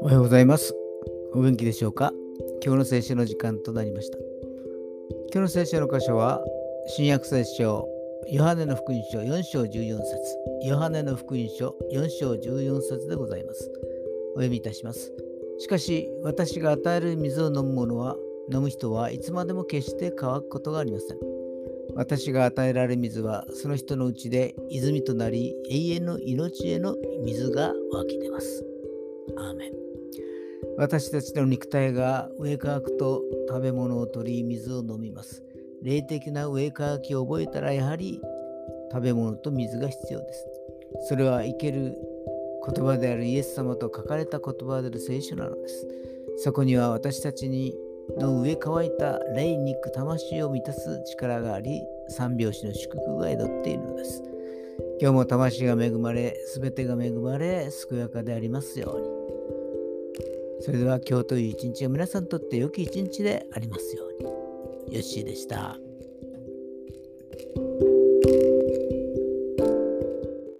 [0.00, 0.74] おはようございます。
[1.34, 2.14] お元気でしょうか？
[2.64, 4.16] 今日の聖書の時間となりました。
[4.18, 4.26] 今
[5.32, 6.42] 日の聖書の箇所は、
[6.86, 7.86] 新約聖書、
[8.30, 10.06] ヨハネの福音書4章14節
[10.62, 13.70] ヨハネの福音書4章14節でございます。
[14.34, 15.12] お読みいたします。
[15.58, 18.16] しかし、私が与える水を飲む者は、
[18.50, 21.35] 飲む人はいつまでも決して乾くことがありません。
[21.96, 28.64] 私が与えられ水はその人のうちで泉となり永遠の命への水が湧き出ます。
[29.38, 29.72] アーメン
[30.76, 35.42] 私たちの肉体が上乾くと食べ物を取り水を飲みます。
[35.82, 38.20] 霊的な上乾きを覚えたらやはり
[38.92, 40.46] 食べ物と水が必要です。
[41.08, 41.96] それは生ける
[42.74, 45.88] 言葉であるイエス様と書かれた言葉である聖書なのです。
[46.38, 47.74] そこには私たちに
[48.18, 54.22] の上乾いた霊肉魂を満たす力があり三拍子の祝福が宿っているのです。
[55.00, 59.16] 今日も魂が恵まれ全てが恵まれ健やかでありますように。
[60.60, 64.94] それでは今日という一日が皆さんにとって良き一日でありますように。
[64.94, 65.76] よッしーでした。